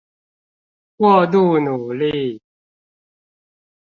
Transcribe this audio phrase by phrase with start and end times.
[0.97, 2.41] 過度努力